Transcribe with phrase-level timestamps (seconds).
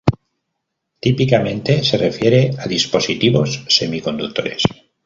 [0.99, 4.63] Típicamente se refiere a dispositivos semiconductores.